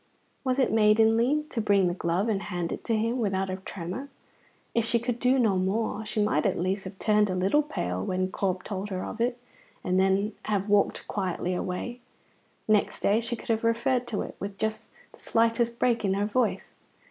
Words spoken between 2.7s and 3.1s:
it to